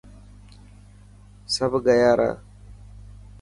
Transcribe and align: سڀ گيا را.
سڀ 1.53 1.71
گيا 1.85 2.11
را. 2.19 2.29